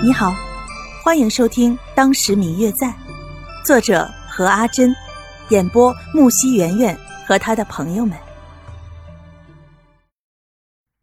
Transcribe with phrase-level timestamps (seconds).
[0.00, 0.32] 你好，
[1.02, 2.86] 欢迎收听《当时明月在》，
[3.64, 4.94] 作者何阿珍，
[5.48, 8.16] 演播木西圆圆和他的朋友们。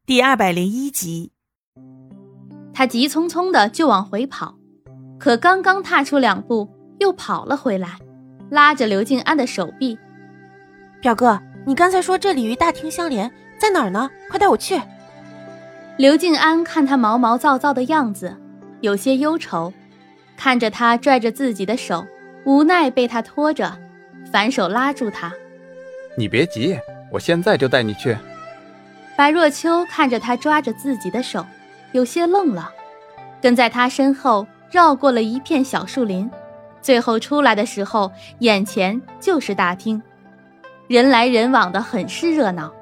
[0.06, 1.34] 第二百零一集，
[2.74, 4.56] 他急匆匆的就往回跑，
[5.20, 6.70] 可刚刚踏出两步，
[7.00, 8.00] 又跑了回来，
[8.50, 10.00] 拉着刘静安的手臂
[11.02, 14.10] ：“表哥，你刚才说这里与大厅相连，在哪儿呢？
[14.30, 14.82] 快带我去！”
[16.00, 18.38] 刘静安看他毛毛躁躁的样子。
[18.82, 19.74] 有些忧愁，
[20.38, 22.06] 看着他拽着自己的手，
[22.44, 23.78] 无奈被他拖着，
[24.32, 25.34] 反手拉住他
[26.18, 26.78] ：“你别急，
[27.12, 28.16] 我现在就带你去。”
[29.18, 31.46] 白若秋看着他抓着自己的手，
[31.94, 32.72] 有些愣了，
[33.42, 36.30] 跟在他身后绕过了一片小树林，
[36.82, 40.02] 最后出来的时候，眼前就是大厅，
[40.88, 42.74] 人来人往的，很是热闹。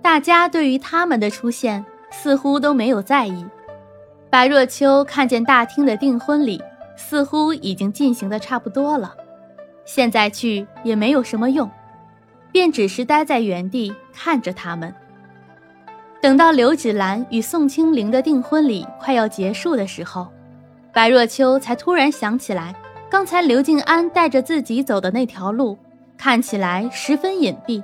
[0.00, 3.44] 大家对于他们的出现似乎都没有在意。
[4.30, 6.62] 白若秋看见大厅的订婚礼
[6.96, 9.12] 似乎已经进行的差不多了，
[9.84, 11.68] 现在去也没有什么用，
[12.52, 14.94] 便只是待在原地看着他们。
[16.20, 20.28] 等到刘芷兰与宋清灵的订婚礼快要结束的时候，
[20.92, 22.72] 白若秋才突然想起来，
[23.10, 25.76] 刚才刘静安带着自己走的那条路
[26.16, 27.82] 看起来十分隐蔽，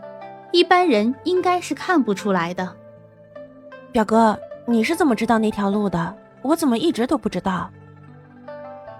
[0.53, 2.72] 一般人应该是看不出来的。
[3.91, 6.14] 表哥，你是怎么知道那条路的？
[6.47, 7.70] 我怎么一直都不知道？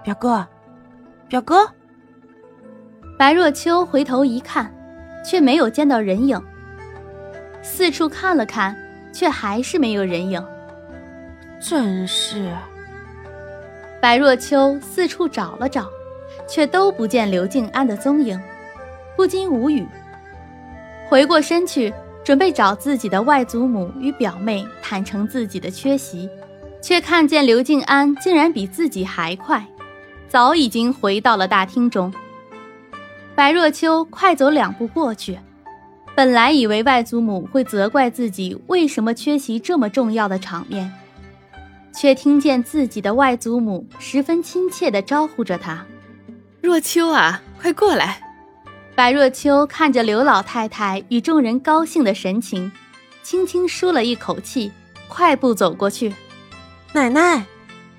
[0.03, 0.45] 表哥，
[1.29, 1.67] 表哥。
[3.17, 4.71] 白若秋回头一看，
[5.25, 6.41] 却没有见到人影。
[7.61, 8.75] 四处看了看，
[9.13, 10.45] 却还是没有人影。
[11.59, 12.53] 真是。
[13.99, 15.89] 白若秋四处找了找，
[16.47, 18.39] 却都不见刘静安的踪影，
[19.15, 19.87] 不禁无语。
[21.09, 21.91] 回过身去，
[22.23, 26.29] 准备找自己的外祖母与表妹坦诚自己的缺席。
[26.87, 29.67] 却看见刘静安竟然比自己还快，
[30.29, 32.13] 早已经回到了大厅中。
[33.35, 35.37] 白若秋快走两步过去，
[36.15, 40.89] 本来以为外祖母会责怪自己为什么缺席这么重要的场面，
[41.93, 45.85] 却听见自己的外祖母十分亲切地招呼着他
[46.63, 48.21] ：“若秋啊，快过来。”
[48.95, 52.71] 白若秋看着刘老太太与众人高兴的神情，
[53.23, 54.71] 轻轻舒了一口气，
[55.09, 56.13] 快步走过去。
[56.93, 57.45] 奶奶，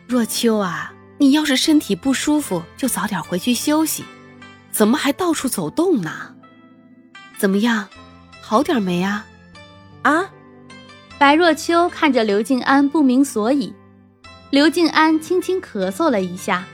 [0.08, 4.04] 若秋啊，你要是身体不舒服，就早点回去休息。
[4.72, 6.34] 怎么还到处走动呢？
[7.36, 7.88] 怎么样，
[8.42, 9.26] 好点没啊？
[10.02, 10.30] 啊！
[11.18, 13.74] 白若秋看着刘静安不明所以。
[14.50, 16.64] 刘静安轻轻咳嗽了一下，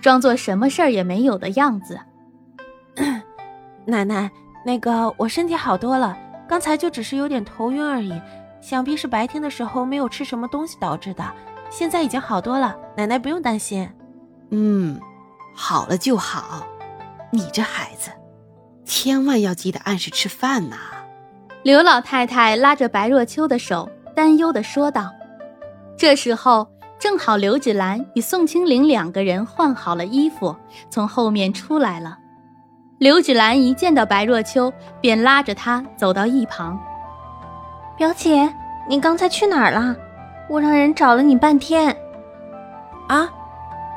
[0.00, 1.98] 装作什么事儿也没有的样子。
[3.86, 4.30] 奶奶，
[4.66, 6.16] 那个我身体好多了，
[6.48, 8.12] 刚才就只是有点头晕而已，
[8.60, 11.24] 想必是白天的时候没有吃什么东西导致的。
[11.72, 13.88] 现在已经好多了，奶奶不用担心。
[14.50, 15.00] 嗯，
[15.54, 16.66] 好了就好。
[17.30, 18.10] 你这孩子，
[18.84, 20.76] 千万要记得按时吃饭呐。
[21.62, 25.10] 刘老太太拉着白若秋的手，担忧地说道。
[25.96, 26.68] 这时候
[26.98, 30.54] 正好刘芷兰与宋清灵两个人换好了衣服，
[30.90, 32.18] 从后面出来了。
[32.98, 36.78] 刘芷兰一见到白若秋，便拉着她走到一旁。
[37.96, 38.52] 表姐，
[38.88, 39.96] 你刚才去哪儿了？
[40.52, 41.96] 我让人找了你半天，
[43.08, 43.26] 啊，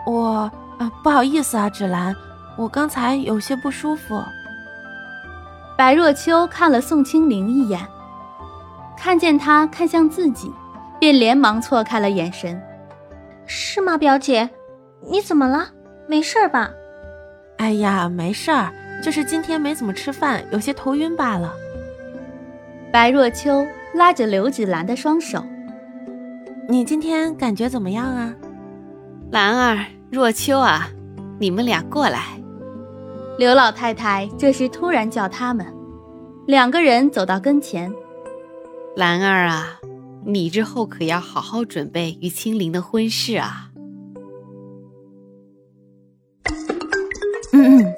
[0.06, 2.16] 我啊不好意思啊，芷兰，
[2.56, 4.24] 我刚才有些不舒服。
[5.78, 7.86] 白若秋看了宋清灵一眼，
[8.98, 10.50] 看见他看向自己，
[10.98, 12.58] 便连忙错开了眼神。
[13.46, 14.50] 是吗，表姐？
[15.02, 15.68] 你怎么了？
[16.08, 16.72] 没事吧？
[17.58, 18.72] 哎呀，没事儿，
[19.04, 21.54] 就是今天没怎么吃饭，有些头晕罢了。
[22.94, 25.44] 白若秋拉着刘芷兰的双手。
[26.68, 28.34] 你今天感觉怎么样啊，
[29.32, 30.90] 兰儿、若秋啊，
[31.40, 32.42] 你们俩过来。
[33.38, 35.66] 刘老太太这时突然叫他们，
[36.48, 37.94] 两个人走到跟前。
[38.96, 39.80] 兰儿啊，
[40.26, 43.70] 你之后可要好好准备与青灵的婚事啊。
[47.54, 47.94] 嗯嗯，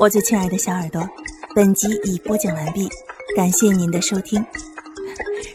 [0.00, 1.00] 我最亲爱的小耳朵，
[1.54, 2.88] 本集已播讲完毕，
[3.36, 4.44] 感谢您的收听。